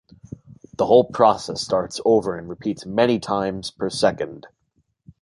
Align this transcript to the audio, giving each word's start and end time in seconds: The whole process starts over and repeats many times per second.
The 0.77 0.87
whole 0.87 1.03
process 1.03 1.61
starts 1.61 2.01
over 2.05 2.35
and 2.35 2.49
repeats 2.49 2.87
many 2.87 3.19
times 3.19 3.69
per 3.69 3.91
second. 3.91 4.47